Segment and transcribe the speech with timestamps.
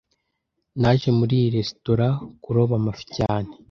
[0.81, 2.07] Naje muri iyi resitora
[2.43, 3.49] kuroba amafi cyane